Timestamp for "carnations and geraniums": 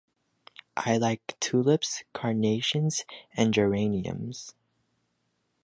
2.11-4.55